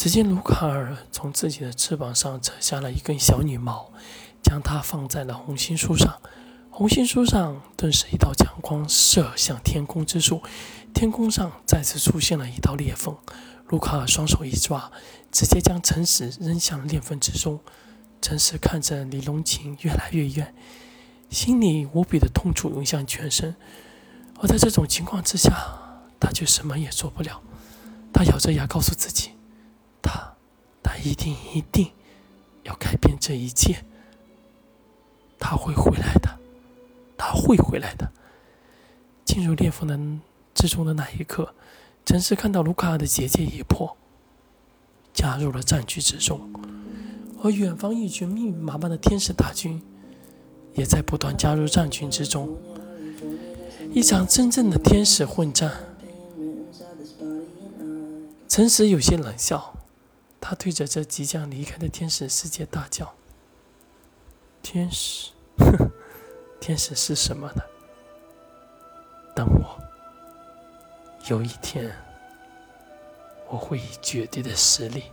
[0.00, 3.92] 只见卢卡尔从自己的翅膀上扯下了一根小羽毛，
[4.42, 6.22] 将它放在了红心树上。
[6.70, 10.40] 红心树上顿时一道强光射向天空之处，
[10.94, 13.14] 天空上再次出现了一道裂缝。
[13.68, 14.90] 卢卡尔双手一抓，
[15.30, 17.60] 直接将诚实扔向裂缝之中。
[18.22, 20.54] 诚实看着李龙琴越来越远，
[21.28, 23.54] 心里无比的痛楚涌向全身。
[24.40, 25.52] 而在这种情况之下，
[26.18, 27.42] 他却什么也做不了。
[28.14, 29.32] 他咬着牙告诉自己。
[30.02, 30.34] 他，
[30.82, 31.90] 他一定一定
[32.64, 33.84] 要改变这一切。
[35.38, 36.38] 他会回来的，
[37.16, 38.10] 他会回来的。
[39.24, 39.98] 进入裂缝的
[40.54, 41.54] 之中的那一刻，
[42.04, 43.96] 陈实看到卢卡尔的结界已破，
[45.14, 46.50] 加入了战局之中，
[47.42, 49.80] 而远方一群密密麻麻的天使大军，
[50.74, 52.56] 也在不断加入战群之中。
[53.92, 55.72] 一场真正的天使混战。
[58.48, 59.72] 陈实有些冷笑。
[60.40, 63.14] 他对着这即将离开的天使世界大叫
[64.62, 65.90] ：“天使，哼，
[66.58, 67.62] 天使是什么呢？
[69.36, 69.78] 等我，
[71.28, 71.94] 有一天，
[73.48, 75.04] 我会以绝对的实力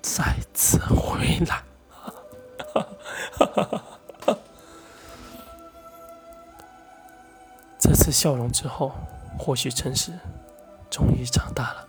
[0.00, 1.62] 再次回来。
[7.78, 8.92] ”这次笑容之后，
[9.38, 10.18] 或许陈实
[10.88, 11.86] 终于长大了。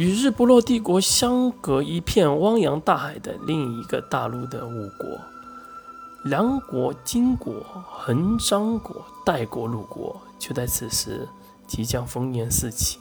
[0.00, 5.20] 与日不落帝国相隔一片汪洋大海的另一个大陆的五国——
[6.24, 11.28] 梁国、金国、恒章国、代国、鲁国，就在此时
[11.66, 12.98] 即将烽烟四起。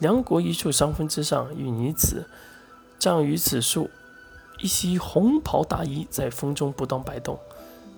[0.00, 2.26] 梁国一处山峰之上，一女子
[2.98, 3.88] 葬于此处，
[4.60, 7.38] 一袭红袍大衣在风中不断摆动。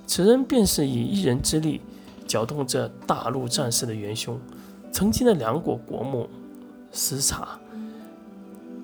[0.07, 1.81] 此人便是以一人之力
[2.25, 4.39] 搅动着大陆战事的元凶，
[4.93, 6.31] 曾经的梁国国母
[6.93, 7.59] 司察。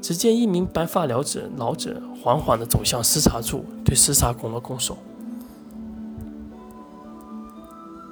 [0.06, 4.96] 只见一名白发老者，老者缓缓地走向视察处，对视察拱了拱手：“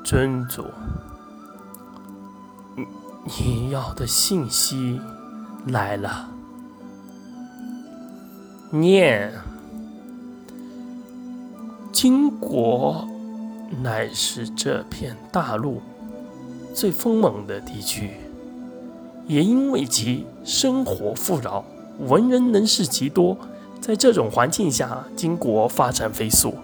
[0.03, 0.65] 尊主，
[2.75, 2.85] 你
[3.39, 5.01] 你要的信息
[5.69, 6.31] 来了。
[8.71, 9.33] 念，
[11.93, 13.07] 金国
[13.81, 15.81] 乃是这片大陆
[16.75, 18.15] 最丰猛的地区，
[19.29, 21.65] 也因为其生活富饶。”
[22.01, 23.37] 文人能士极多，
[23.81, 26.55] 在这种环境下，金国发展飞速，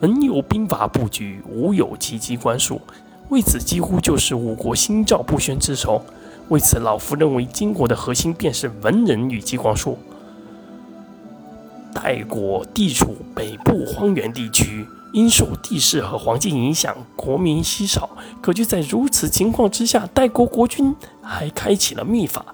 [0.00, 2.80] 文有兵法布局，武有奇机关术，
[3.28, 6.02] 为此几乎就是五国心照不宣之仇。
[6.48, 9.98] 为此，老夫认为金国的核心便是文人与机关术。
[11.92, 18.08] 代国地处北部荒原地区，因受地势和环境影响，国民稀少。
[18.40, 22.46] 可就在如此情况之下，代国国君还开启了秘法。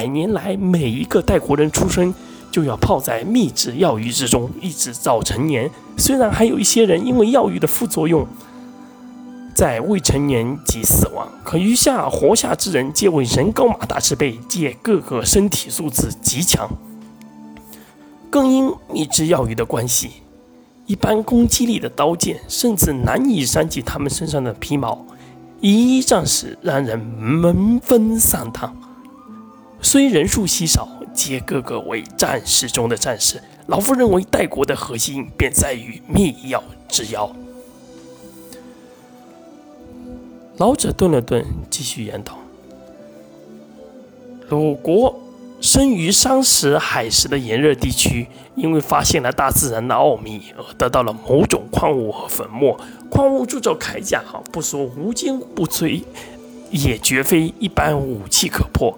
[0.00, 2.14] 百年来，每一个代国人出生
[2.50, 5.70] 就要泡在秘制药浴之中，一直到成年。
[5.98, 8.26] 虽然还有一些人因为药浴的副作用，
[9.54, 16.70] 在未成年即死亡，可余下活下之人皆为人高马大之辈，皆个个身体素质极强。
[18.30, 20.12] 更因秘制药浴的关系，
[20.86, 25.04] 一般攻击力的刀剑甚至难以伤及他们身上的皮毛，
[25.60, 28.74] 一一战时让人闻风丧胆。
[29.82, 33.42] 虽人数稀少，皆个个为战士中的战士。
[33.66, 37.34] 老夫认为，代国的核心便在于秘药之药。
[40.58, 42.38] 老者顿了顿，继续言道
[44.50, 45.18] ：“鲁国
[45.60, 48.26] 生于山石、海石的炎热地区，
[48.56, 52.78] 因为发现了大自然的奥秘，而得到了某种矿物和粉末。
[53.10, 56.02] 矿物铸造铠甲，不说无坚不摧，
[56.70, 58.96] 也绝非一般武器可破。”